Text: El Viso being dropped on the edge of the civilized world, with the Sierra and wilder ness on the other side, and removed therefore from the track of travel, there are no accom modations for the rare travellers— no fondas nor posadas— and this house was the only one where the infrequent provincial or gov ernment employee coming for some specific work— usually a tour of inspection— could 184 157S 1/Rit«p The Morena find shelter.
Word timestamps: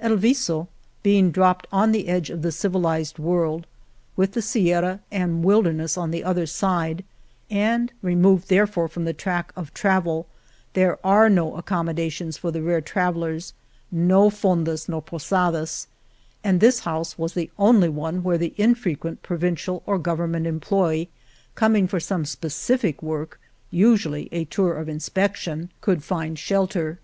El 0.00 0.16
Viso 0.16 0.66
being 1.02 1.30
dropped 1.30 1.66
on 1.70 1.92
the 1.92 2.08
edge 2.08 2.30
of 2.30 2.40
the 2.40 2.50
civilized 2.50 3.18
world, 3.18 3.66
with 4.16 4.32
the 4.32 4.40
Sierra 4.40 5.00
and 5.10 5.44
wilder 5.44 5.74
ness 5.74 5.98
on 5.98 6.10
the 6.10 6.24
other 6.24 6.46
side, 6.46 7.04
and 7.50 7.92
removed 8.00 8.48
therefore 8.48 8.88
from 8.88 9.04
the 9.04 9.12
track 9.12 9.52
of 9.54 9.74
travel, 9.74 10.26
there 10.72 10.98
are 11.04 11.28
no 11.28 11.50
accom 11.52 11.92
modations 11.92 12.38
for 12.38 12.50
the 12.50 12.62
rare 12.62 12.80
travellers— 12.80 13.52
no 14.12 14.30
fondas 14.30 14.88
nor 14.88 15.02
posadas— 15.02 15.86
and 16.42 16.60
this 16.60 16.80
house 16.88 17.18
was 17.18 17.34
the 17.34 17.50
only 17.58 17.90
one 17.90 18.22
where 18.22 18.38
the 18.38 18.54
infrequent 18.56 19.22
provincial 19.22 19.82
or 19.84 19.98
gov 20.00 20.16
ernment 20.16 20.46
employee 20.46 21.10
coming 21.54 21.86
for 21.86 22.00
some 22.00 22.24
specific 22.24 23.02
work— 23.02 23.38
usually 23.70 24.30
a 24.32 24.46
tour 24.46 24.78
of 24.78 24.88
inspection— 24.88 25.70
could 25.82 25.98
184 25.98 25.98
157S 26.00 26.06
1/Rit«p 26.06 26.08
The 26.08 26.14
Morena 26.14 26.26
find 26.30 26.38
shelter. 26.38 27.00